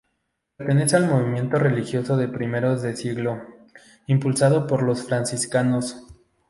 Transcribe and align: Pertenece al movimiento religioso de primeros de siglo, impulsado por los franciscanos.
Pertenece 0.57 0.95
al 0.97 1.07
movimiento 1.07 1.59
religioso 1.59 2.17
de 2.17 2.27
primeros 2.27 2.81
de 2.81 2.95
siglo, 2.95 3.39
impulsado 4.07 4.65
por 4.65 4.81
los 4.81 5.03
franciscanos. 5.05 6.07